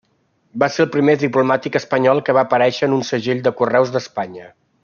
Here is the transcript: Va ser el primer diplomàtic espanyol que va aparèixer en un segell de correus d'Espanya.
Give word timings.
Va 0.63 0.69
ser 0.75 0.79
el 0.85 0.89
primer 0.95 1.15
diplomàtic 1.25 1.77
espanyol 1.81 2.23
que 2.29 2.37
va 2.39 2.47
aparèixer 2.51 2.91
en 2.91 2.99
un 2.99 3.07
segell 3.13 3.47
de 3.49 3.57
correus 3.63 3.97
d'Espanya. 3.97 4.53